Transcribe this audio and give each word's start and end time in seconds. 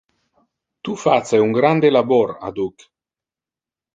Tu 0.87 0.95
face 1.01 1.41
un 1.43 1.51
grande 1.57 1.93
labor 1.97 2.33
adhuc. 2.49 2.87